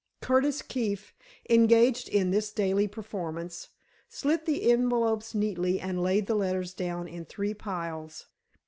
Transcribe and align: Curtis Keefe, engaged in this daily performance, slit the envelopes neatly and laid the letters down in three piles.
Curtis 0.19 0.63
Keefe, 0.63 1.13
engaged 1.47 2.09
in 2.09 2.31
this 2.31 2.51
daily 2.51 2.87
performance, 2.87 3.69
slit 4.09 4.47
the 4.47 4.71
envelopes 4.71 5.35
neatly 5.35 5.79
and 5.79 6.01
laid 6.01 6.25
the 6.25 6.33
letters 6.33 6.73
down 6.73 7.07
in 7.07 7.23
three 7.23 7.53
piles. 7.53 8.25